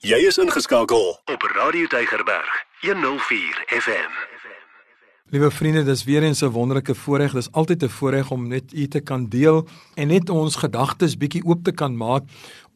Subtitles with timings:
[0.00, 4.14] Jy is ingeskakel op Radio Deigerberg 104 FM.
[5.28, 7.32] Liewe vriende, dis weer eens 'n wonderlike voorreg.
[7.32, 11.44] Dis altyd 'n voorreg om net u te kan deel en net ons gedagtes bietjie
[11.44, 12.22] oop te kan maak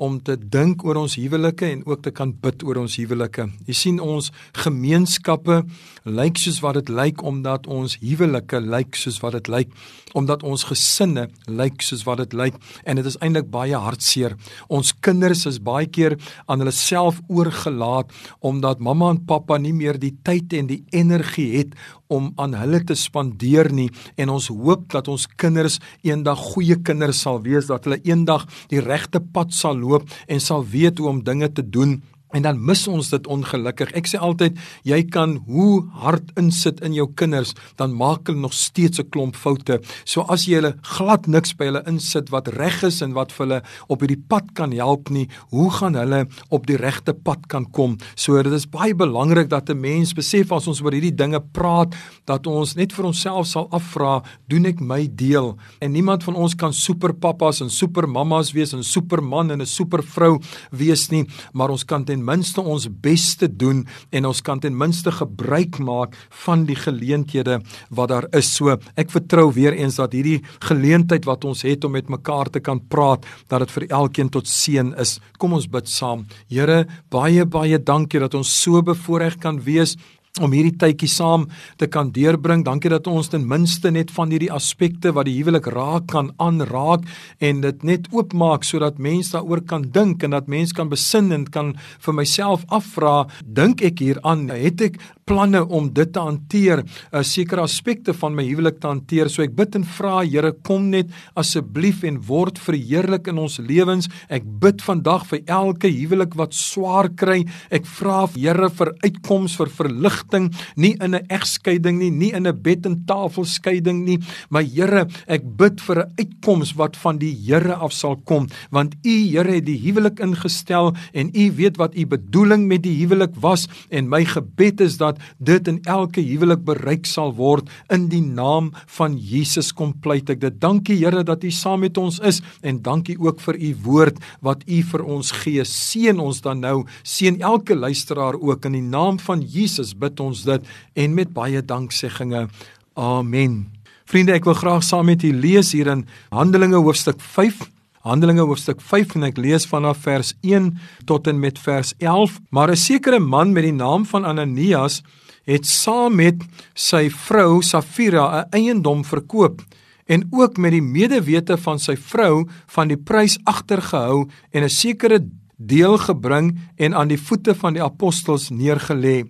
[0.02, 3.46] om te dink oor ons huwelike en ook te kan bid oor ons huwelike.
[3.68, 4.30] Jy sien ons
[4.64, 5.60] gemeenskappe
[6.04, 9.70] lyk soos wat dit lyk omdat ons huwelike lyk soos wat dit lyk,
[10.14, 14.34] omdat ons gesinne lyk soos wat dit lyk en dit is eintlik baie hartseer.
[14.68, 19.98] Ons kinders is baie keer aan hulle self oorgelaat omdat mamma en pappa nie meer
[20.00, 21.78] die tyd en die energie het
[22.12, 23.88] om aan hulle te spandeer nie
[24.20, 28.82] en ons hoop dat ons kinders eendag goeie kinders sal wees dat hulle eendag die
[28.84, 32.02] regte pad sal loop en sal weet hoe om dinge te doen
[32.34, 33.92] En dan mis ons dit ongelukkig.
[33.94, 38.56] Ek sê altyd, jy kan hoe hard insit in jou kinders, dan maak hulle nog
[38.58, 39.78] steeds 'n klomp foute.
[40.04, 43.46] So as jy hulle glad niks by hulle insit wat reg is en wat vir
[43.46, 47.70] hulle op hierdie pad kan help nie, hoe gaan hulle op die regte pad kan
[47.70, 47.98] kom?
[48.16, 51.94] So dit is baie belangrik dat 'n mens besef as ons oor hierdie dinge praat,
[52.26, 55.56] dat ons net vir onsself sal afvra, doen ek my deel?
[55.80, 61.10] En niemand van ons kan superpappas en supermammas wees en superman en 'n supervrou wees
[61.10, 65.12] nie, maar ons kan ten minste ons bes te doen en ons kan ten minste
[65.14, 68.50] gebruik maak van die geleenthede wat daar is.
[68.56, 72.62] So ek vertrou weer eens dat hierdie geleentheid wat ons het om met mekaar te
[72.64, 75.18] kan praat, dat dit vir elkeen tot seën is.
[75.38, 76.26] Kom ons bid saam.
[76.48, 79.96] Here, baie baie dankie dat ons so bevoorreg kan wees
[80.42, 81.44] om hierdie tydjie saam
[81.78, 82.64] te kan deurbring.
[82.66, 87.06] Dankie dat ons ten minste net van hierdie aspekte wat die huwelik raak kan aanraak
[87.38, 91.46] en dit net oopmaak sodat mense daaroor kan dink en dat mense kan besin en
[91.46, 97.22] kan vir myself afvra, dink ek hieraan, het ek planne om dit te hanteer, uh,
[97.24, 99.30] sekere aspekte van my huwelik te hanteer.
[99.32, 104.08] So ek bid en vra, Here, kom net asseblief en word verheerlik in ons lewens.
[104.32, 107.42] Ek bid vandag vir elke huwelik wat swaar kry.
[107.74, 112.62] Ek vra, Here, vir uitkoms vir verligting, nie in 'n egskeiding nie, nie in 'n
[112.62, 114.18] bed en tafel skeiding nie,
[114.50, 118.94] maar Here, ek bid vir 'n uitkoms wat van die Here af sal kom, want
[119.04, 123.34] U, Here, het die huwelik ingestel en U weet wat U bedoeling met die huwelik
[123.40, 128.08] was en my gebed is dat dat dit in elke huwelik bereik sal word in
[128.12, 130.60] die naam van Jesus kom pleit ek dit.
[130.60, 134.64] Dankie Here dat U saam met ons is en dankie ook vir U woord wat
[134.66, 135.64] U vir ons gee.
[135.64, 140.44] Seën ons dan nou, seën elke luisteraar ook in die naam van Jesus bid ons
[140.46, 142.48] dit en met baie danksegginge.
[142.94, 143.64] Amen.
[144.04, 146.04] Vriende, ek wil graag saam met u lees hier in
[146.34, 147.73] Handelinge hoofstuk 5
[148.04, 150.66] Handelinge hoofstuk 5 en ek lees vanaf vers 1
[151.08, 152.34] tot en met vers 11.
[152.52, 155.02] Maar 'n sekere man met die naam van Ananias
[155.44, 156.36] het saam met
[156.74, 159.62] sy vrou Safira 'n eiendom verkoop
[160.04, 165.24] en ook met die medewete van sy vrou van die prys agtergehou en 'n sekere
[165.56, 169.24] deel gebring en aan die voete van die apostels neergelê.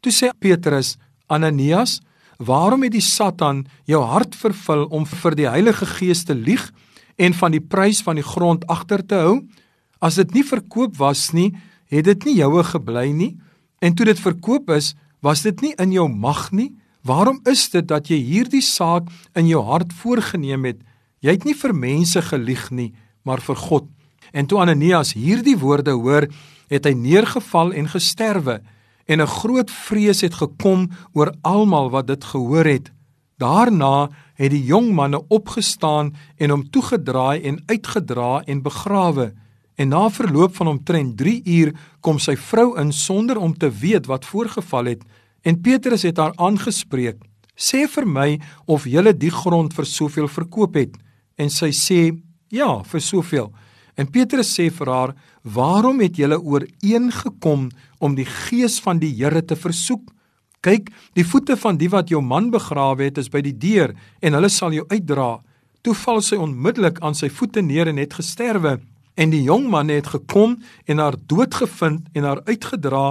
[0.00, 2.00] Toe sê Petrus: "Ananias,
[2.38, 6.72] waarom het die Satan jou hart vervul om vir die Heilige Gees te lieg?"
[7.16, 9.36] En van die prys van die grond agter te hou.
[10.00, 11.54] As dit nie verkoop was nie,
[11.92, 13.32] het dit nie joue gebly nie.
[13.80, 14.94] En toe dit verkoop is,
[15.24, 16.74] was dit nie in jou mag nie.
[17.06, 20.80] Waarom is dit dat jy hierdie saak in jou hart voorgenem het?
[21.22, 22.92] Jy het nie vir mense gelieg nie,
[23.24, 23.86] maar vir God.
[24.32, 26.26] En toe Ananias hierdie woorde hoor,
[26.68, 28.60] het hy neergeval en gesterwe
[29.06, 32.90] en 'n groot vrees het gekom oor almal wat dit gehoor het.
[33.36, 39.32] Daarna het die jong manne opgestaan en hom toegedraai en uitgedra en begrawe.
[39.76, 44.08] En na verloop van omtrent 3 uur kom sy vrou in sonder om te weet
[44.08, 45.04] wat voorgeval het
[45.46, 47.16] en Petrus het haar aangespreek:
[47.54, 50.96] "Sê vir my of jy die grond vir soveel verkoop het."
[51.36, 52.16] En sy sê:
[52.48, 53.52] "Ja, vir soveel."
[53.96, 59.44] En Petrus sê vir haar: "Waarom het julle ooreengekom om die gees van die Here
[59.44, 60.15] te versoek?"
[60.66, 64.34] Kyk, die voete van die wat jou man begrawe het is by die deur en
[64.34, 65.36] hulle sal jou uitdra.
[65.86, 68.80] Toe val sy onmiddellik aan sy voete neer en het gesterwe.
[69.14, 70.56] En die jong man het gekom
[70.90, 73.04] en haar doodgevind en haar uitgedra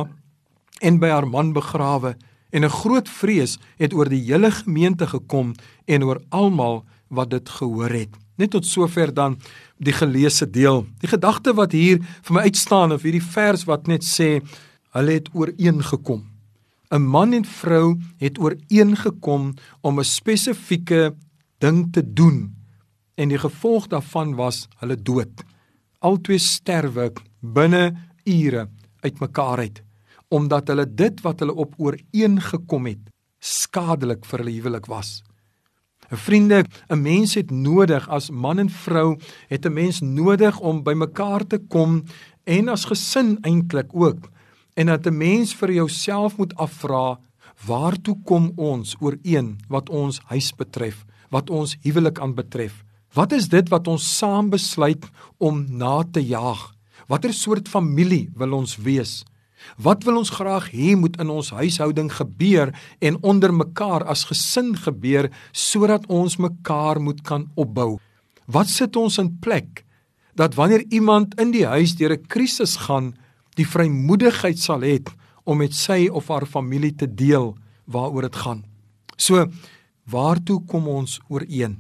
[0.84, 2.18] en by haar man begrawe.
[2.52, 5.56] En 'n groot vrees het oor die hele gemeente gekom
[5.88, 8.12] en oor almal wat dit gehoor het.
[8.36, 9.40] Net tot sover dan
[9.78, 10.86] die geleesde deel.
[11.00, 14.42] Die gedagte wat hier vir my uitstaan of hierdie vers wat net sê
[14.92, 16.35] hulle het ooreengekom.
[16.92, 21.16] 'n man en vrou het ooreengekom om 'n spesifieke
[21.58, 22.56] ding te doen
[23.16, 25.44] en die gevolg daarvan was hulle dood.
[26.00, 29.84] Albei sterwe binne ure uitmekaar uit
[30.28, 35.22] omdat hulle dit wat hulle op ooreengekom het skadelik vir hulle huwelik was.
[36.12, 39.18] 'n Vriende, 'n mens het nodig as man en vrou
[39.48, 42.04] het 'n mens nodig om by mekaar te kom
[42.44, 44.30] en as gesin eintlik ook.
[44.76, 47.20] En dat 'n mens vir jouself moet afvra,
[47.66, 52.84] waartoe kom ons ooreen wat ons huis betref, wat ons huwelik aanbetref?
[53.14, 55.06] Wat is dit wat ons saam besluit
[55.38, 56.76] om na te jaag?
[57.08, 59.24] Watter soort familie wil ons wees?
[59.78, 64.76] Wat wil ons graag hê moet in ons huishouding gebeur en onder mekaar as gesin
[64.76, 67.98] gebeur sodat ons mekaar moet kan opbou?
[68.46, 69.86] Wat sit ons in plek
[70.36, 73.16] dat wanneer iemand in die huis deur 'n krisis gaan,
[73.56, 75.00] die vrymoedigheid sal hê
[75.46, 77.54] om met sy of haar familie te deel
[77.86, 78.64] waaroor dit gaan.
[79.18, 79.46] So,
[80.10, 81.78] waartoe kom ons ooreen?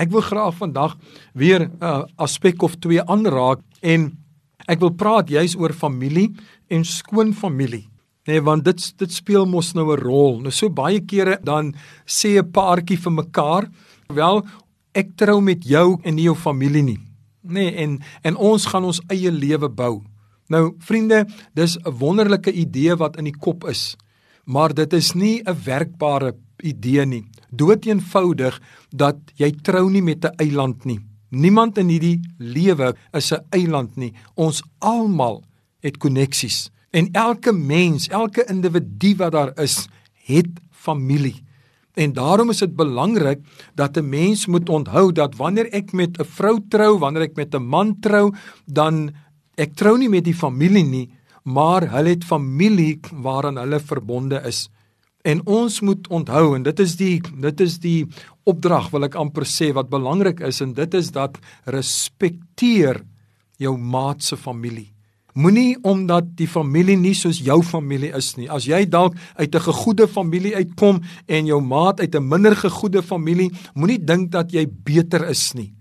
[0.00, 0.96] Ek wil graag vandag
[1.34, 4.18] weer 'n uh, aspek of twee aanraak en
[4.66, 6.34] ek wil praat juis oor familie
[6.68, 7.88] en skoonfamilie.
[8.26, 10.40] Nee, want dit dit speel mos nou 'n rol.
[10.40, 11.74] Nou so baie kere dan
[12.06, 13.68] sê 'n paartjie vir mekaar,
[14.08, 14.46] "Wel,
[14.94, 16.98] ek trou met jou en nie jou familie nie."
[17.42, 20.02] Nee, en en ons gaan ons eie lewe bou.
[20.48, 23.96] Nou vriende, dis 'n wonderlike idee wat in die kop is.
[24.44, 27.24] Maar dit is nie 'n werkbare idee nie.
[27.50, 28.60] Dood eenvoudig
[28.90, 31.00] dat jy trou nie met 'n eiland nie.
[31.30, 34.12] Niemand in hierdie lewe is 'n eiland nie.
[34.34, 35.42] Ons almal
[35.80, 36.70] het koneksies.
[36.90, 41.42] En elke mens, elke individu wat daar is, het familie.
[41.94, 43.40] En daarom is dit belangrik
[43.74, 47.54] dat 'n mens moet onthou dat wanneer ek met 'n vrou trou, wanneer ek met
[47.54, 48.34] 'n man trou,
[48.66, 49.14] dan
[49.56, 51.08] ek trou nie met die familie nie,
[51.44, 54.68] maar hulle het familie waaraan hulle verbonde is.
[55.24, 58.00] En ons moet onthou en dit is die dit is die
[58.44, 63.00] opdrag wil ek amper sê wat belangrik is en dit is dat respekteer
[63.60, 64.90] jou maat se familie.
[65.34, 68.46] Moenie omdat die familie nie soos jou familie is nie.
[68.46, 73.02] As jy dalk uit 'n gegoede familie uitkom en jou maat uit 'n minder gegoede
[73.02, 75.74] familie, moenie dink dat jy beter is nie.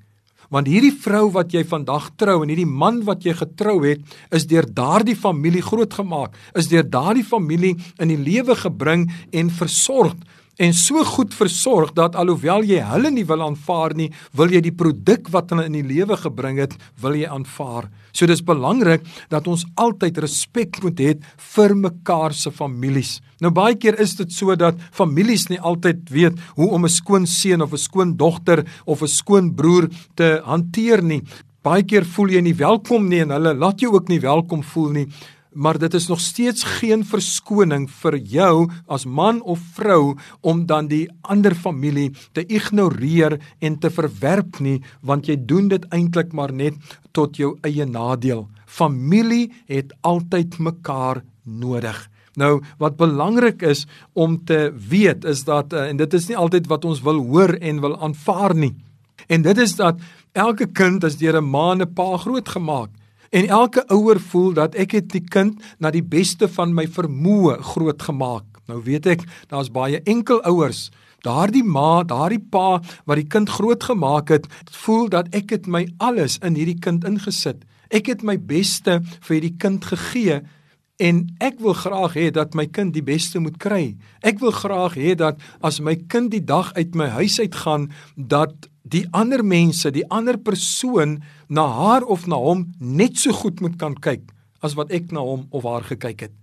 [0.53, 4.45] Want hierdie vrou wat jy vandag trou en hierdie man wat jy getrou het, is
[4.45, 10.13] deur daardie familie grootgemaak, is deur daardie familie in die lewe gebring en versorg
[10.57, 14.75] en so goed versorg dat alhoewel jy hulle nie wil aanvaar nie, wil jy die
[14.75, 17.89] produk wat hulle in die lewe gebring het, wil jy aanvaar.
[18.13, 21.13] So dis belangrik dat ons altyd respek moet hê
[21.55, 23.17] vir mekaar se families.
[23.41, 27.25] Nou baie keer is dit so dat families nie altyd weet hoe om 'n skoon
[27.25, 31.23] seun of 'n skoon dogter of 'n skoon broer te hanteer nie.
[31.63, 34.89] Baie keer voel jy nie welkom nie en hulle laat jou ook nie welkom voel
[34.91, 35.07] nie
[35.53, 40.87] maar dit is nog steeds geen verskoning vir jou as man of vrou om dan
[40.87, 46.53] die ander familie te ignoreer en te verwerp nie want jy doen dit eintlik maar
[46.53, 46.73] net
[47.11, 48.47] tot jou eie nadeel.
[48.65, 52.09] Familie het altyd mekaar nodig.
[52.35, 56.67] Nou wat belangrik is om te weet is dat eh, en dit is nie altyd
[56.67, 58.73] wat ons wil hoor en wil aanvaar nie.
[59.27, 60.01] En dit is dat
[60.33, 62.89] elke kind is deur 'n ma en 'n pa grootgemaak.
[63.33, 67.55] En elke ouer voel dat ek het die kind na die beste van my vermoë
[67.65, 68.59] grootgemaak.
[68.69, 70.91] Nou weet ek, daar's baie enkel ouers.
[71.25, 72.77] Daardie ma, daardie pa
[73.09, 74.45] wat die kind grootgemaak het,
[74.83, 77.63] voel dat ek het my alles in hierdie kind ingesit.
[77.89, 80.43] Ek het my beste vir hierdie kind gegee
[81.01, 83.95] en ek wil graag hê dat my kind die beste moet kry.
[84.21, 87.89] Ek wil graag hê dat as my kind die dag uit my huis uit gaan,
[88.13, 93.61] dat die ander mense, die ander persoon na haar of na hom net so goed
[93.63, 94.29] moet kan kyk
[94.63, 96.33] as wat ek na hom of haar gekyk het.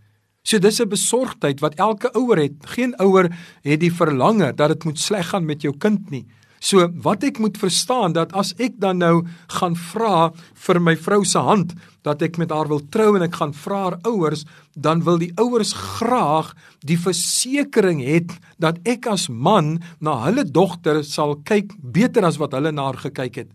[0.44, 2.56] So dis 'n besorgdheid wat elke ouer het.
[2.66, 3.28] Geen ouer
[3.62, 6.26] het die verlange dat dit moet sleg gaan met jou kind nie.
[6.60, 9.22] So wat ek moet verstaan dat as ek dan nou
[9.56, 10.28] gaan vra
[10.66, 11.72] vir my vrou se hand
[12.04, 15.32] dat ek met haar wil trou en ek gaan vra haar ouers, dan wil die
[15.40, 16.52] ouers graag
[16.86, 18.22] die versekering hê
[18.60, 23.00] dat ek as man na hulle dogter sal kyk beter as wat hulle na haar
[23.08, 23.50] gekyk het.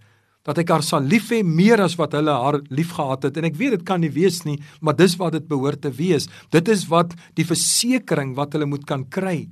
[0.45, 3.57] Dat ek haar sal lief hê meer as wat hulle haar liefgehad het en ek
[3.57, 6.29] weet dit kan nie wees nie, maar dis wat dit behoort te wees.
[6.53, 9.47] Dit is wat die versekering wat hulle moet kan kry.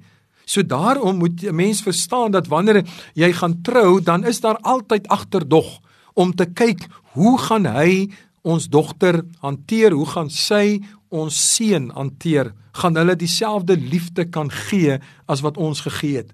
[0.45, 2.83] So daarom moet 'n mens verstaan dat wanneer
[3.13, 5.79] jy gaan trou, dan is daar altyd agterdog
[6.13, 8.09] om te kyk hoe gaan hy
[8.41, 12.53] ons dogter hanteer, hoe gaan sy ons seun hanteer?
[12.71, 16.33] Gaan hulle dieselfde liefde kan gee as wat ons gegee het?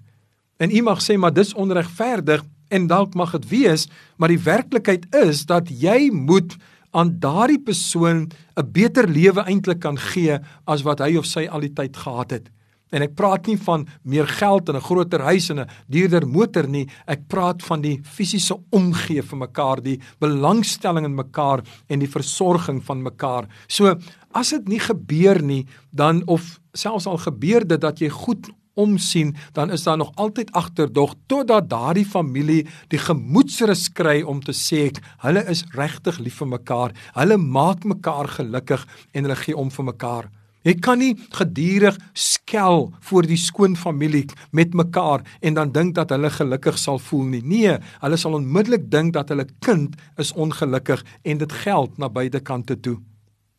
[0.56, 5.06] En u mag sê maar dis onregverdig en dalk mag dit wees, maar die werklikheid
[5.14, 6.56] is dat jy moet
[6.90, 11.60] aan daardie persoon 'n beter lewe eintlik kan gee as wat hy of sy al
[11.60, 12.50] die tyd gehad het.
[12.90, 16.68] En ek praat nie van meer geld en 'n groter huis en 'n duurder motor
[16.68, 16.88] nie.
[17.06, 22.82] Ek praat van die fisiese omgee vir mekaar, die belangstelling in mekaar en die versorging
[22.84, 23.46] van mekaar.
[23.68, 23.96] So,
[24.32, 29.36] as dit nie gebeur nie, dan of selfs al gebeur dit dat jy goed omsien,
[29.52, 34.90] dan is daar nog altyd agterdog totdat daardie familie die gemoedsrus kry om te sê
[35.24, 36.94] hulle is regtig lief vir mekaar.
[37.14, 40.30] Hulle maak mekaar gelukkig en hulle gee om vir mekaar.
[40.60, 46.12] Jy kan nie gedurig skel voor die skoon familie met mekaar en dan dink dat
[46.12, 47.40] hulle gelukkig sal voel nie.
[47.40, 52.44] Nee, hulle sal onmiddellik dink dat hulle kind is ongelukkig en dit geld na beide
[52.44, 52.98] kante toe.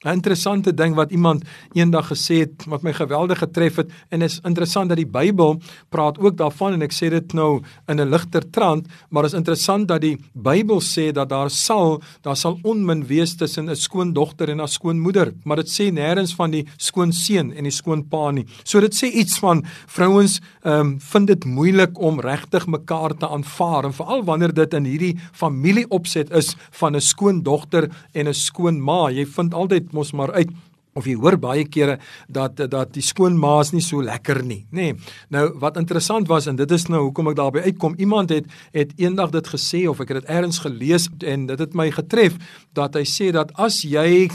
[0.04, 1.44] 'n Interessante ding wat iemand
[1.74, 6.18] eendag gesê het wat my geweldig getref het en is interessant dat die Bybel praat
[6.20, 10.02] ook daarvan en ek sê dit nou in 'n ligter trant, maar is interessant dat
[10.02, 14.68] die Bybel sê dat daar sal daar sal onmin wees tussen 'n skoondogter en 'n
[14.68, 18.46] skoonmoeder, maar dit sê nêrens van die skoonseun en die skoonpa nie.
[18.64, 23.30] So dit sê iets van vrouens ehm um, vind dit moeilik om regtig mekaar te
[23.30, 29.10] aanvaar en veral wanneer dit in hierdie familieopset is van 'n skoondogter en 'n skoonma.
[29.10, 30.50] Jy vind altyd mos maar uit
[30.94, 34.92] of jy hoor baie kere dat dat die skoonmaas nie so lekker nie, nê.
[34.92, 34.96] Nee.
[35.32, 38.92] Nou wat interessant was en dit is nou hoekom ek daarby uitkom, iemand het het
[39.00, 42.36] eendag dit gesê of ek het dit elders gelees en dit het my getref
[42.78, 44.28] dat hy sê dat as jy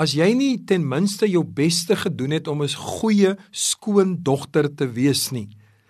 [0.00, 5.30] as jy nie ten minste jou beste gedoen het om 'n goeie skoondogter te wees
[5.30, 5.48] nie,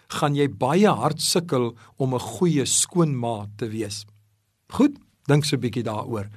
[0.09, 4.05] gaan jy baie hard sukkel om 'n goeie skoonma te wees.
[4.73, 6.29] Goed, dink so 'n bietjie daaroor.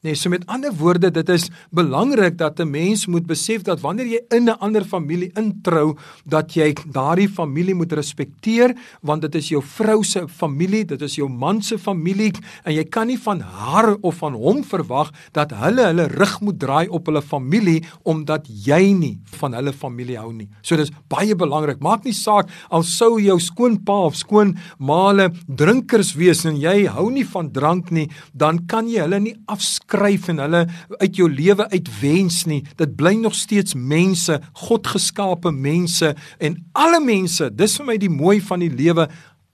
[0.00, 4.06] Nee, so met ander woorde, dit is belangrik dat 'n mens moet besef dat wanneer
[4.06, 9.48] jy in 'n ander familie introu, dat jy daardie familie moet respekteer, want dit is
[9.48, 12.32] jou vrou se familie, dit is jou man se familie
[12.64, 16.58] en jy kan nie van haar of van hom verwag dat hulle hulle rug moet
[16.58, 20.48] draai op hulle familie omdat jy nie van hulle familie hou nie.
[20.62, 21.80] So dis baie belangrik.
[21.80, 27.24] Maak nie saak al sou jou skoonpa of skoonmaale drinkers wees en jy hou nie
[27.24, 30.64] van drank nie, dan kan jy hulle nie afskryf skryf en hulle
[31.00, 32.62] uit jou lewe uitwens nie.
[32.78, 38.38] Dit bly nog steeds mense, Godgeskape mense en alle mense, dis vir my die mooi
[38.40, 39.08] van die lewe.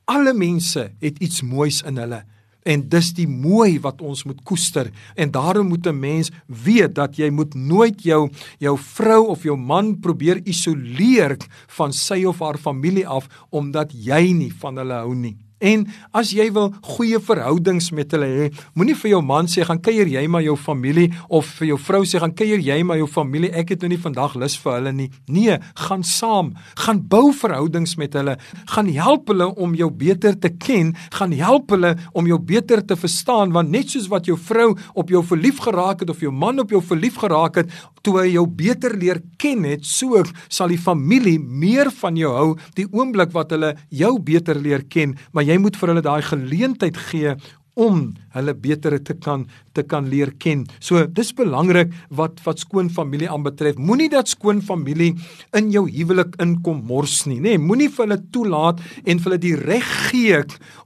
[0.07, 2.23] Alle mense het iets moois in hulle.
[2.67, 7.17] En dis die mooi wat ons moet koester en daarom moet 'n mens weet dat
[7.17, 8.29] jy moet nooit jou
[8.59, 11.37] jou vrou of jou man probeer isoleer
[11.79, 15.46] van sy of haar familie af omdat jy nie van hulle hou nie.
[15.59, 19.81] En as jy wil goeie verhoudings met hulle hê, moenie vir jou man sê gaan
[19.81, 23.09] kuier jy maar jou familie of vir jou vrou sê gaan kuier jy maar jou
[23.09, 23.49] familie.
[23.57, 25.09] Ek het nou nie vandag lus vir hulle nie.
[25.33, 28.37] Nee, gaan saam, gaan bou verhoudings met hulle,
[28.69, 32.99] gaan help hulle om jou beter te ken, gaan help hulle om jou beter te
[33.01, 36.61] verstaan want net soos wat jou vrou op jou verlief geraak het of jou man
[36.61, 37.73] op jou verlief geraak het
[38.07, 42.49] toe hy jou beter leer ken het, so sal die familie meer van jou hou
[42.79, 45.17] die oomblik wat hulle jou beter leer ken.
[45.35, 47.35] Maar jy moet vir hulle daai geleentheid gee
[47.77, 50.65] om hulle beter te kan te kan leer ken.
[50.81, 53.77] So dis belangrik wat wat skoon familie aanbetref.
[53.77, 55.13] Moenie dat skoon familie
[55.57, 57.57] in jou huwelik inkom mors nie, nê?
[57.57, 60.27] Nee, Moenie vir hulle toelaat en vir hulle die reg gee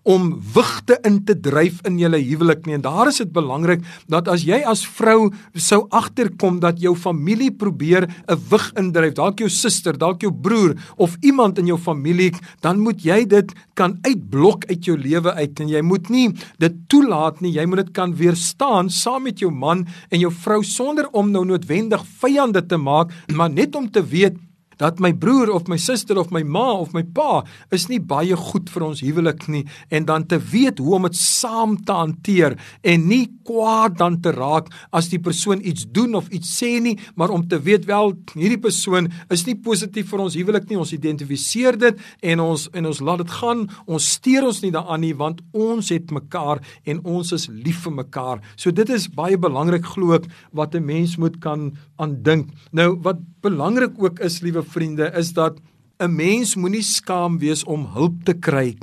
[0.09, 2.77] om wigte in te dryf in julle huwelik nie.
[2.79, 7.51] En daar is dit belangrik dat as jy as vrou sou agterkom dat jou familie
[7.51, 12.33] probeer 'n wig indryf, dalk jou suster, dalk jou broer of iemand in jou familie,
[12.61, 16.29] dan moet jy dit kan uitblok uit jou lewe uit en jy moet nie
[16.59, 17.53] dit toelaat nie.
[17.57, 21.45] Jy moet dit kan weerstaan saam met jou man en jou vrou sonder om nou
[21.45, 24.39] noodwendig vyande te maak, maar net om te weet
[24.81, 27.43] dat my broer of my suster of my ma of my pa
[27.75, 31.19] is nie baie goed vir ons huwelik nie en dan te weet hoe om dit
[31.21, 36.31] saam te hanteer en nie kwaad dan te raak as die persoon iets doen of
[36.35, 40.39] iets sê nie maar om te weet wel hierdie persoon is nie positief vir ons
[40.39, 44.63] huwelik nie ons identifiseer dit en ons en ons laat dit gaan ons steur ons
[44.65, 48.43] nie daaraan nie want ons het mekaar en ons is lief vir mekaar.
[48.57, 52.51] So dit is baie belangrik glo ek wat 'n mens moet kan aandink.
[52.73, 55.61] Nou wat belangrik ook is liewe vriende is dat
[56.01, 58.77] 'n mens moenie skaam wees om hulp te kry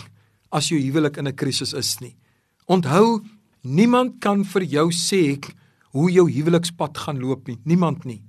[0.51, 2.15] as jou huwelik in 'n krisis is nie.
[2.65, 3.21] Onthou,
[3.63, 5.39] niemand kan vir jou sê
[5.91, 8.23] hoe jou huwelikspad gaan loop nie, niemand nie.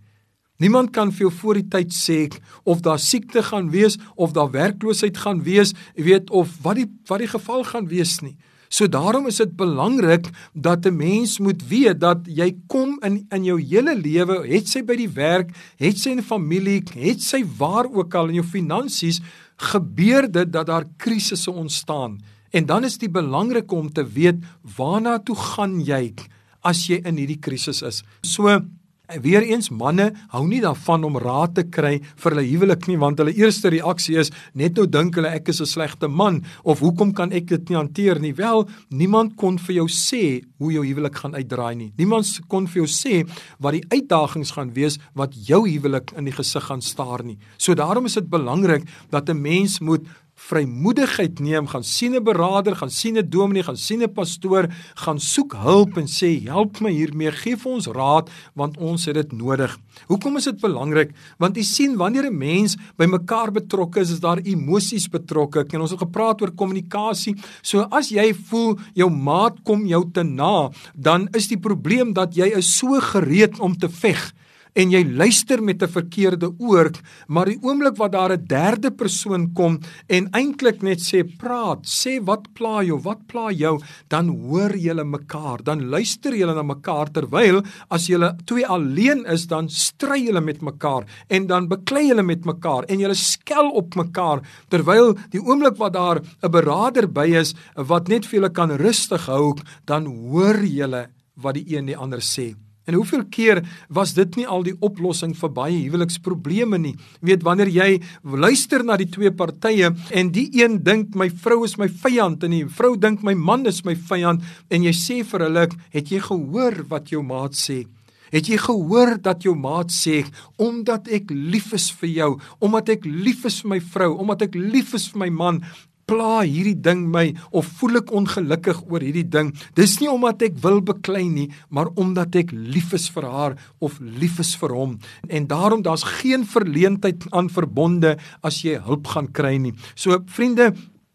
[0.59, 2.27] Niemand kan vir jou voor die tyd sê
[2.65, 6.89] of daar siekte gaan wees of daar werkloosheid gaan wees, jy weet of wat die
[7.07, 8.37] wat die geval gaan wees nie.
[8.69, 13.45] So daarom is dit belangrik dat 'n mens moet weet dat jy kom in in
[13.45, 17.87] jou hele lewe, het sy by die werk, het sy 'n familie, het sy waar
[17.93, 19.21] ook al in jou finansies,
[19.57, 22.21] gebeur dit dat daar krisisse ontstaan.
[22.51, 24.37] En dan is dit belangrik om te weet
[24.77, 26.15] waarna toe gaan jy
[26.61, 28.03] as jy in hierdie krisis is.
[28.23, 28.61] So
[29.09, 32.99] En weer eens manne hou nie daarvan om raad te kry vir hulle huwelik nie
[33.01, 36.83] want hulle eerste reaksie is net nou dink hulle ek is 'n slegte man of
[36.85, 38.35] hoekom kan ek dit nie hanteer nie?
[38.35, 41.93] Wel, niemand kon vir jou sê hoe jou huwelik gaan uitdraai nie.
[41.97, 43.25] Niemand kon vir jou sê
[43.59, 47.39] wat die uitdagings gaan wees wat jou huwelik in die gesig gaan staar nie.
[47.57, 50.05] So daarom is dit belangrik dat 'n mens moet
[50.39, 55.19] vrymoedigheid neem, gaan sien 'n beraader, gaan sien 'n dominee, gaan sien 'n pastoor, gaan
[55.19, 59.33] soek hulp en sê help my hiermee, gee vir ons raad want ons het dit
[59.33, 59.79] nodig.
[60.07, 61.11] Hoekom is dit belangrik?
[61.39, 65.67] Want jy sien wanneer 'n mens by mekaar betrokke is, is daar emosies betrokke.
[65.73, 67.37] En ons het gepraat oor kommunikasie.
[67.63, 72.35] So as jy voel jou maat kom jou te na, dan is die probleem dat
[72.35, 74.33] jy is so gereed om te veg
[74.75, 76.91] en jy luister met 'n verkeerde oor,
[77.29, 82.21] maar die oomblik wat daar 'n derde persoon kom en eintlik net sê praat, sê
[82.25, 87.11] wat pla jou, wat pla jou, dan hoor julle mekaar, dan luister julle na mekaar
[87.11, 92.23] terwyl as julle twee alleen is, dan stry julle met mekaar en dan beklei julle
[92.23, 97.27] met mekaar en julle skel op mekaar terwyl die oomblik wat daar 'n beraader by
[97.27, 101.97] is wat net vir julle kan rustig hou, dan hoor julle wat die een die
[101.97, 102.68] ander sê.
[102.89, 103.61] En hoeveel keer
[103.93, 106.95] was dit nie al die oplossing vir baie huweliksprobleme nie?
[107.21, 107.89] Weet wanneer jy
[108.25, 112.57] luister na die twee partye en die een dink my vrou is my vyand en
[112.57, 114.41] die vrou dink my man is my vyand
[114.73, 117.85] en jy sê vir hulle, "Het jy gehoor wat jou maat sê?"
[118.33, 120.25] Het jy gehoor dat jou maat sê
[120.59, 124.55] omdat ek lief is vir jou, omdat ek lief is vir my vrou, omdat ek
[124.55, 125.65] lief is vir my man,
[126.09, 129.53] pla hierdie ding my of voel ek ongelukkig oor hierdie ding.
[129.77, 134.01] Dis nie omdat ek wil beklei nie, maar omdat ek lief is vir haar of
[134.01, 134.99] lief is vir hom.
[135.29, 139.75] En daarom daar's geen verleentheid aan verbonde as jy hulp gaan kry nie.
[139.95, 140.73] So vriende,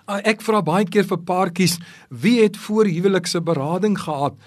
[0.07, 4.37] ek vra baie keer vir paartjies, wie het voor huwelikse berading gehad?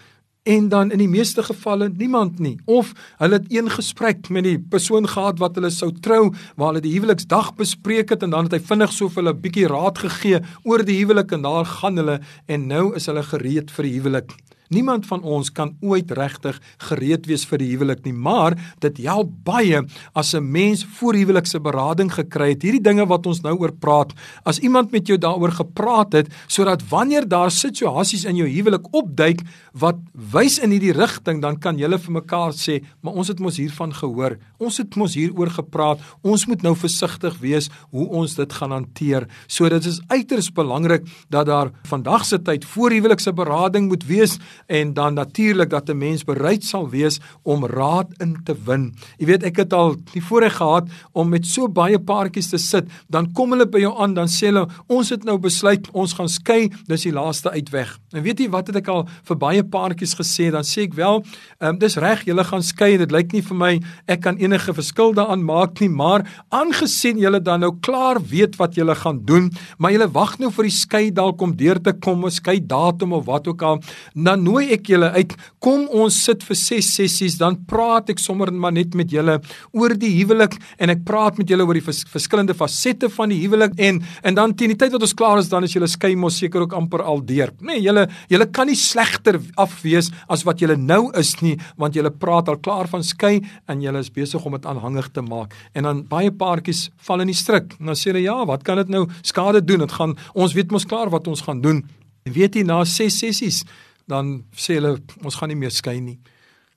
[0.46, 2.54] En dan in die meeste gevalle niemand nie.
[2.64, 6.84] Of hulle het een gesprek met die persoon gehad wat hulle sou trou waar hulle
[6.84, 9.98] die huweliksdag bespreek het en dan het hy vinnig so vir hulle 'n bietjie raad
[9.98, 13.96] gegee oor die huwelik en daar gaan hulle en nou is hulle gereed vir die
[13.98, 16.58] huwelik Niemand van ons kan ooit regtig
[16.88, 19.82] gereed wees vir die huwelik nie, maar dit help baie
[20.14, 22.62] as 'n mens voor huwelikse berading gekry het.
[22.62, 24.12] Hierdie dinge wat ons nou oor praat,
[24.44, 29.40] as iemand met jou daaroor gepraat het, sodat wanneer daar situasies in jou huwelik opduik
[29.72, 33.56] wat wys in hierdie rigting, dan kan julle vir mekaar sê, "Maar ons het mos
[33.56, 34.38] hiervan gehoor.
[34.58, 36.00] Ons het mos hieroor gepraat.
[36.22, 41.06] Ons moet nou versigtig wees hoe ons dit gaan hanteer." So dit is uiters belangrik
[41.28, 45.98] dat daar vandag se tyd voor huwelikse berading moet wees en dan natuurlik dat 'n
[45.98, 48.94] mens bereid sal wees om raad in te win.
[49.18, 52.84] Jy weet ek het al die voorreg gehad om met so baie paartjies te sit,
[53.08, 56.28] dan kom hulle by jou aan, dan sê hulle ons het nou besluit ons gaan
[56.28, 57.98] skei, dis die laaste uitweg.
[58.12, 60.50] En weet jy wat het ek al vir baie paartjies gesê?
[60.50, 61.24] Dan sê ek wel,
[61.60, 63.72] um, dis reg, julle gaan skei en dit lyk nie vir my
[64.06, 68.76] ek kan enige verskil daaraan maak nie, maar aangesien julle dan nou klaar weet wat
[68.78, 72.24] julle gaan doen, maar julle wag nou vir die skei dalk om deur te kom,
[72.24, 73.80] 'n skei datum of wat ook al,
[74.14, 75.34] dan nooi ek julle uit.
[75.62, 79.38] Kom ons sit vir 6 sessies, dan praat ek sommer maar net met julle
[79.76, 83.40] oor die huwelik en ek praat met julle oor die vers verskillende fasette van die
[83.42, 86.14] huwelik en en dan teen die tyd wat ons klaar is, dan is julle skei
[86.18, 87.52] mos seker ook amper al deur.
[87.60, 92.12] Nee, julle julle kan nie slegter afwees as wat julle nou is nie, want julle
[92.12, 95.54] praat al klaar van skei en julle is besig om dit aanhangig te maak.
[95.74, 97.76] En dan baie paartjies val in die struik.
[97.78, 99.84] Dan sê hulle ja, wat kan dit nou skade doen?
[99.86, 101.82] Dit gaan ons weet mos klaar wat ons gaan doen.
[102.26, 103.62] Weet jy na 6 sessies
[104.10, 106.18] dan sê hulle ons gaan nie meer skei nie.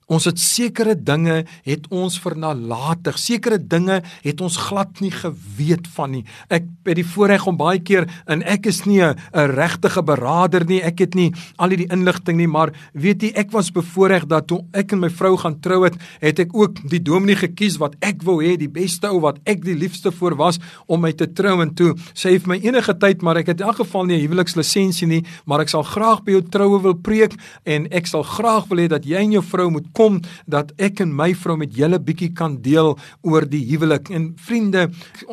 [0.10, 3.18] Ons het sekere dinge het ons vernalatig.
[3.22, 6.24] Sekere dinge het ons glad nie geweet van nie.
[6.50, 9.16] Ek het die voorreg om baie keer en ek is nie 'n
[9.54, 10.82] regtige beraader nie.
[10.82, 14.66] Ek het nie al die inligting nie, maar weet jy, ek was bevoorreg dat toe
[14.74, 18.24] ek en my vrou gaan trou het, het ek ook die dominee gekies wat ek
[18.24, 21.62] wou hê, die beste ou wat ek die liefste voor was om my te trou
[21.62, 24.18] en toe sê hy vir my enige tyd, maar ek het in elk geval nie
[24.18, 27.34] 'n huwelikslisensie nie, maar ek sal graag by jou troue wil preek
[27.66, 31.04] en ek sal graag wil hê dat jy en jou vrou moet kom dat ek
[31.04, 32.94] en my vrou met julle bietjie kan deel
[33.28, 34.12] oor die huwelik.
[34.16, 34.88] En vriende,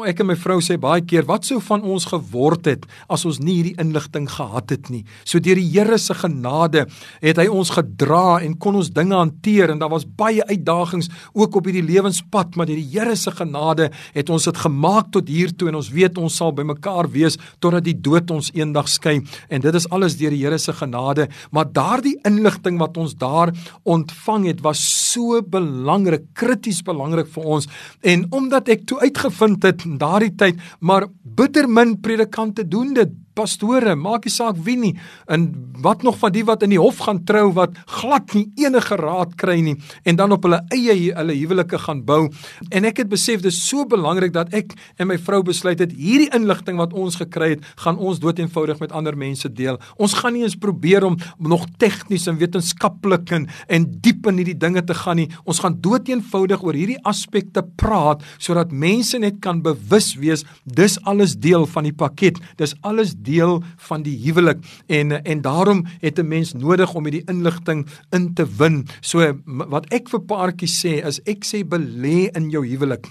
[0.09, 3.39] ek en my vrou sê baie keer, wat sou van ons geword het as ons
[3.43, 5.05] nie hierdie inligting gehad het nie.
[5.25, 6.87] So deur die Here se genade
[7.21, 11.59] het hy ons gedra en kon ons dinge hanteer en daar was baie uitdagings ook
[11.61, 15.53] op hierdie lewenspad, maar deur die Here se genade het ons dit gemaak tot hier
[15.53, 19.19] toe en ons weet ons sal by mekaar wees totdat die dood ons eendag skei.
[19.53, 23.53] En dit is alles deur die Here se genade, maar daardie inligting wat ons daar
[23.85, 24.81] ontvang het het was
[25.13, 27.69] so belangrik, krities belangrik vir ons.
[28.01, 33.13] En omdat ek toe uitgevind het in daardie tyd, maar bitter min predikante doen dit
[33.37, 34.95] pastore, maak nie saak wie nie,
[35.33, 35.49] en
[35.85, 39.35] wat nog van die wat in die hof gaan trou wat glad nie enige raad
[39.41, 39.77] kry nie
[40.09, 42.27] en dan op hulle eie hulle huwelike gaan bou.
[42.71, 46.31] En ek het besef dis so belangrik dat ek en my vrou besluit het hierdie
[46.37, 49.79] inligting wat ons gekry het, gaan ons dood eenvoudig met ander mense deel.
[50.01, 54.59] Ons gaan nie eens probeer om nog tegnies en wetenskaplik en, en diep in hierdie
[54.67, 55.29] dinge te gaan nie.
[55.45, 60.97] Ons gaan dood eenvoudig oor hierdie aspekte praat sodat mense net kan bewus wees dis
[61.05, 62.41] alles deel van die pakket.
[62.61, 63.59] Dis alles deel
[63.89, 68.47] van die huwelik en en daarom het 'n mens nodig om hierdie inligting in te
[68.59, 68.87] win.
[69.01, 73.07] So wat ek vir paartjies sê is ek sê belê in jou huwelik.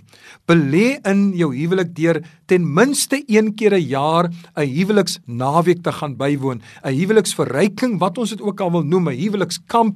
[0.48, 4.26] Belê in jou huwelik deur ten minste een keer 'n jaar
[4.56, 9.20] 'n huweliksnaweek te gaan bywoon, 'n huweliksverryking wat ons dit ook al wil noem, 'n
[9.20, 9.96] huwelikskamp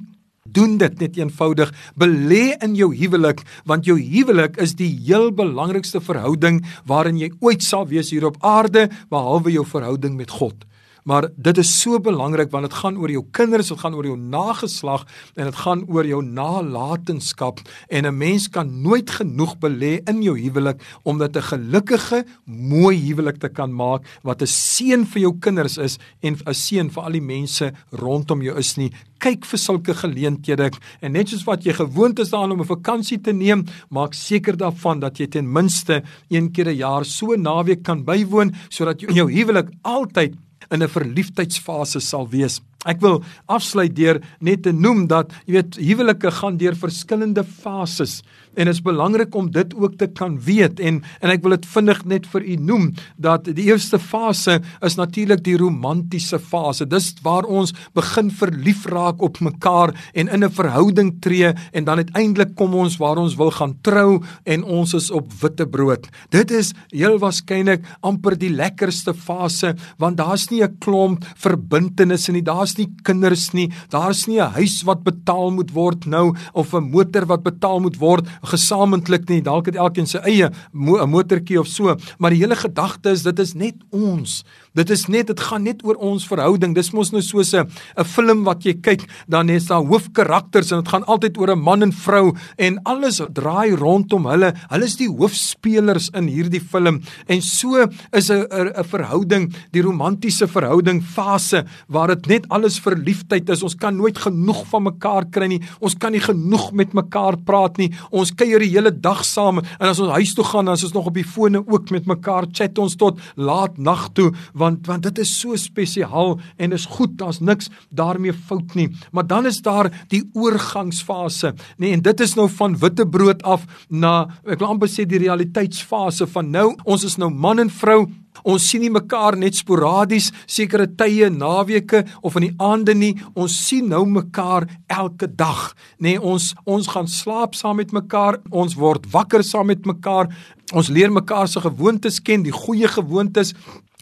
[0.52, 1.72] doen dit net eenvoudig.
[1.94, 7.62] Belê in jou huwelik want jou huwelik is die heel belangrikste verhouding waarin jy ooit
[7.62, 10.66] sal wees hier op aarde behalwe jou verhouding met God
[11.10, 14.14] Maar dit is so belangrik want dit gaan oor jou kinders, dit gaan oor jou
[14.14, 15.02] nageslag
[15.34, 20.38] en dit gaan oor jou nalatenskap en 'n mens kan nooit genoeg belê in jou
[20.38, 25.38] huwelik om dit 'n gelukkige, mooi huwelik te kan maak wat 'n seën vir jou
[25.40, 28.92] kinders is en 'n seën vir al die mense rondom jou is nie.
[29.18, 30.70] Kyk vir sulke geleenthede
[31.00, 34.56] en net soos wat jy gewoond is daaraan om 'n vakansie te neem, maak seker
[34.56, 39.32] daarvan dat jy ten minste een keer 'n jaar so naweek kan bywoon sodat jou
[39.32, 40.34] huwelik altyd
[40.70, 42.60] in 'n verliefdheidsfase sal wees.
[42.86, 48.22] Ek wil afsluit deur net te noem dat jy weet huwelike gaan deur verskillende fases
[48.54, 51.66] en dit is belangrik om dit ook te kan weet en en ek wil dit
[51.70, 52.86] vinnig net vir u noem
[53.16, 56.86] dat die eerste fase is natuurlik die romantiese fase.
[56.86, 62.02] Dis waar ons begin verlief raak op mekaar en in 'n verhouding tree en dan
[62.02, 66.08] uiteindelik kom ons waar ons wil gaan trou en ons is op witte brood.
[66.30, 72.42] Dit is heel waarskynlik amper die lekkerste fase want daar's nie 'n klomp verbintenisse nie.
[72.42, 73.70] Daar's nie kinders nie.
[73.90, 77.96] Daar's nie 'n huis wat betaal moet word nou of 'n motor wat betaal moet
[77.96, 79.42] word gesamentlik nie.
[79.42, 83.38] Dalk het elkeen sy eie mo motortjie of so, maar die hele gedagte is dit
[83.38, 84.40] is net ons.
[84.70, 86.76] Dit is net dit gaan net oor ons verhouding.
[86.76, 87.66] Dis mos nou soos 'n
[87.98, 91.58] 'n film wat jy kyk, dan is daar hoofkarakters en dit gaan altyd oor 'n
[91.58, 94.54] man en vrou en alles draai rondom hulle.
[94.70, 97.02] Hulle is die hoofspelers in hierdie film.
[97.26, 103.48] En so is 'n 'n verhouding, die romantiese verhouding fase waar dit net alles verliefdheid
[103.50, 103.62] is.
[103.62, 105.62] Ons kan nooit genoeg van mekaar kry nie.
[105.80, 107.92] Ons kan nie genoeg met mekaar praat nie.
[108.10, 110.92] Ons kuier die hele dag saam en as ons huis toe gaan, dan is ons
[110.92, 115.06] nog op die fone ook met mekaar chat ons tot laat nag toe want want
[115.08, 118.88] dit is so spesiaal en is goed, daar's niks daarmee fout nie.
[119.12, 123.66] Maar dan is daar die oorgangsfase, nê, nee, en dit is nou van witbrood af
[123.88, 128.04] na ek wil amper sê die realiteitsfase van nou, ons is nou man en vrou
[128.46, 133.12] Ons sien nie mekaar net sporadies sekere tye, naweke of in die aande nie.
[133.34, 135.70] Ons sien nou mekaar elke dag.
[135.98, 140.30] Nê, nee, ons ons gaan slaap saam met mekaar, ons word wakker saam met mekaar.
[140.72, 143.54] Ons leer mekaar se gewoontes ken, die goeie gewoontes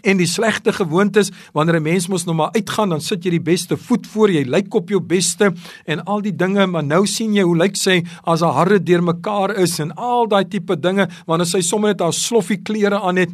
[0.02, 3.40] en die slegte gewoontes wanneer 'n mens mos nou maar uitgaan dan sit jy die
[3.52, 5.52] beste voet voor jy lyk op jou beste
[5.86, 9.56] en al die dinge maar nou sien jy hoe lyk sy as haar hare deurmekaar
[9.56, 13.30] is en al daai tipe dinge wanneer sy sommer net haar sloffie klere aan het.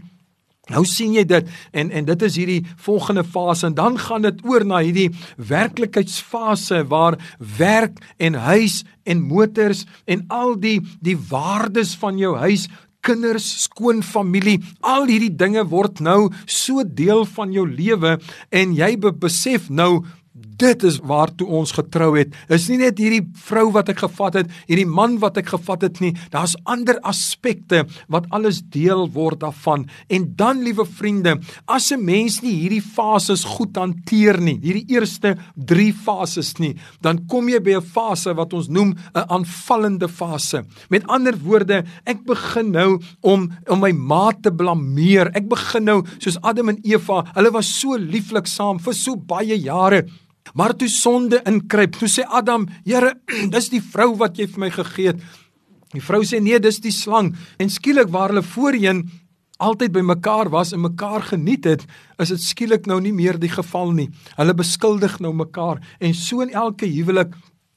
[0.72, 4.38] Nou sien jy dit en en dit is hierdie volgende fase en dan gaan dit
[4.48, 7.18] oor na hierdie werklikheidsfase waar
[7.58, 12.64] werk en huis en motors en al die die waardes van jou huis
[13.04, 18.16] kinders, skoon familie, al hierdie dinge word nou so deel van jou lewe
[18.50, 20.04] en jy besef nou
[20.56, 22.34] dit is waartoe ons getrou het.
[22.52, 26.00] Is nie net hierdie vrou wat ek gevat het, hierdie man wat ek gevat het
[26.04, 26.12] nie.
[26.34, 29.86] Daar's ander aspekte wat alles deel word daarvan.
[30.08, 35.36] En dan, liewe vriende, as 'n mens nie hierdie fases goed hanteer nie, hierdie eerste
[35.56, 40.64] 3 fases nie, dan kom jy by 'n fase wat ons noem 'n aanvallende fase.
[40.90, 45.30] Met ander woorde, ek begin nou om om my maat te blameer.
[45.34, 49.56] Ek begin nou soos Adam en Eva, hulle was so lieflik saam vir so baie
[49.60, 50.04] jare.
[50.52, 53.14] Maar toe sonde inkruip, toe sê Adam, Here,
[53.54, 55.22] dis die vrou wat jy vir my gegee het.
[55.94, 57.32] Die vrou sê nee, dis die slang.
[57.58, 59.06] En skielik waar hulle voorheen
[59.62, 61.84] altyd by mekaar was en mekaar geniet het,
[62.18, 64.08] is dit skielik nou nie meer die geval nie.
[64.36, 67.32] Hulle beskuldig nou mekaar en so in elke huwelik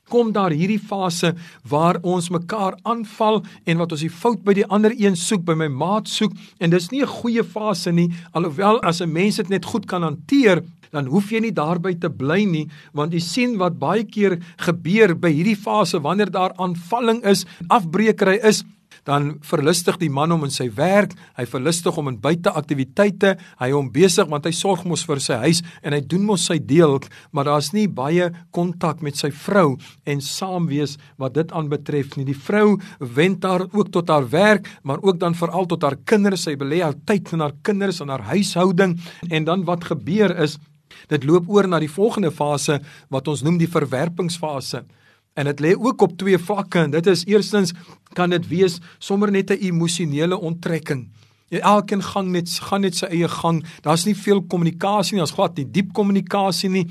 [0.07, 1.33] kom daar hierdie fase
[1.67, 5.55] waar ons mekaar aanval en wat ons die fout by die ander een soek, by
[5.59, 9.49] my maat soek en dis nie 'n goeie fase nie alhoewel as 'n mens dit
[9.49, 13.57] net goed kan hanteer dan hoef jy nie daarby te bly nie want jy sien
[13.61, 18.63] wat baie keer gebeur by hierdie fase wanneer daar aanvalling is, afbreekery is
[19.07, 23.89] dan verlustig die man hom in sy werk, hy verlustig hom in buiteaktiwiteite, hy hom
[23.93, 26.99] besig want hy sorg mos vir sy huis en hy doen mos sy deel,
[27.31, 29.75] maar daar's nie baie kontak met sy vrou
[30.07, 32.27] en saam wees wat dit aanbetref nie.
[32.27, 36.45] Die vrou wend daar ook tot haar werk, maar ook dan veral tot haar kinders.
[36.47, 38.97] Sy belê haar tyd in haar kinders en haar huishouding
[39.29, 40.57] en dan wat gebeur is
[41.11, 42.79] Dit loop oor na die volgende fase
[43.13, 44.83] wat ons noem die verwerpingsfase.
[45.37, 47.73] En dit lê ook op twee vlakke en dit is eerstens
[48.17, 51.07] kan dit wees sommer net 'n emosionele onttrekking.
[51.49, 53.63] Elkeen gang net gaan net sy eie gang.
[53.81, 56.87] Daar's nie veel kommunikasie nie, daar's glad nie diep kommunikasie nie.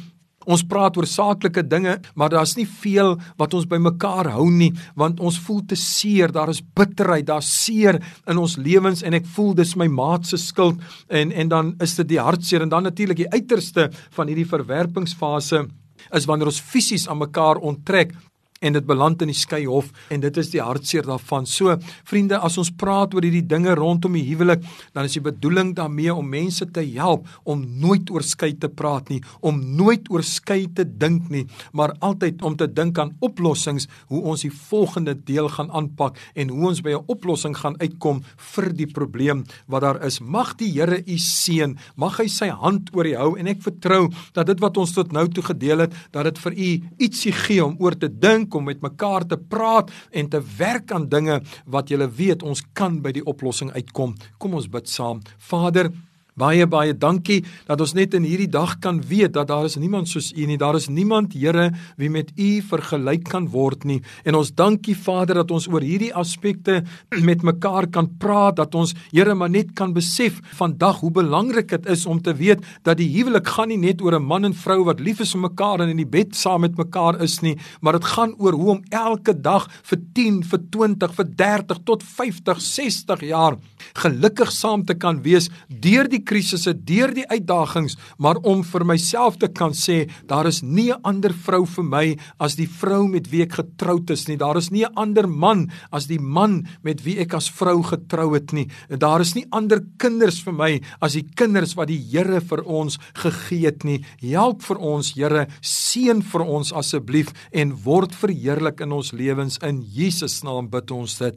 [0.47, 5.21] Ons praat oor saaklike dinge, maar daar's nie veel wat ons bymekaar hou nie, want
[5.21, 9.55] ons voel te seer, daar is bitterheid, daar's seer in ons lewens en ek voel
[9.55, 10.79] dis my maat se skuld
[11.09, 15.67] en en dan is dit die hartseer en dan natuurlik die uiterste van hierdie verwerpingsfase
[16.15, 18.15] is wanneer ons fisies aan mekaar onttrek
[18.61, 21.47] en dit beland in die skei hof en dit is die hartseer daarvan.
[21.47, 21.77] So
[22.09, 24.65] vriende, as ons praat oor hierdie dinge rondom die huwelik,
[24.97, 29.11] dan is die bedoeling daarmee om mense te help om nooit oor skei te praat
[29.13, 31.45] nie, om nooit oor skei te dink nie,
[31.77, 36.53] maar altyd om te dink aan oplossings, hoe ons die volgende deel gaan aanpak en
[36.53, 38.23] hoe ons by 'n oplossing gaan uitkom
[38.55, 40.21] vir die probleem wat daar is.
[40.21, 44.11] Mag die Here u seën, mag hy sy hand oor u hou en ek vertrou
[44.35, 47.65] dat dit wat ons tot nou toe gedeel het, dat dit vir u ietsie gee
[47.65, 51.91] om oor te dink om met mekaar te praat en te werk aan dinge wat
[51.91, 54.17] jy weet ons kan by die oplossing uitkom.
[54.39, 55.23] Kom ons bid saam.
[55.39, 55.91] Vader,
[56.37, 60.11] Baie baie dankie dat ons net in hierdie dag kan weet dat daar is niemand
[60.11, 60.59] soos U nie.
[60.61, 64.03] Daar is niemand, Here, wie met U vergelyk kan word nie.
[64.29, 66.83] En ons dankie Vader dat ons oor hierdie aspekte
[67.29, 71.89] met mekaar kan praat, dat ons Here maar net kan besef vandag hoe belangrik dit
[71.97, 74.85] is om te weet dat die huwelik gaan nie net oor 'n man en vrou
[74.85, 77.97] wat lief is vir mekaar en in die bed saam met mekaar is nie, maar
[77.97, 82.61] dit gaan oor hoe om elke dag vir 10, vir 20, vir 30 tot 50,
[82.61, 83.57] 60 jaar
[83.97, 89.39] gelukkig saam te kan wees deur die krisisse, deur die uitdagings, maar om vir myself
[89.41, 93.31] te kan sê, daar is nie 'n ander vrou vir my as die vrou met
[93.31, 94.37] wie ek getroud is nie.
[94.37, 98.35] Daar is nie 'n ander man as die man met wie ek as vrou getrou
[98.35, 98.69] het nie.
[98.89, 102.99] Daar is nie ander kinders vir my as die kinders wat die Here vir ons
[103.15, 104.05] gegee het nie.
[104.21, 109.83] Help vir ons, Here, seën vir ons asseblief en word verheerlik in ons lewens in
[109.83, 111.35] Jesus naam bid ons dit.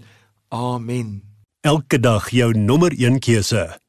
[0.50, 1.22] Amen.
[1.62, 3.89] Elke dag jou nommer 1 keuse.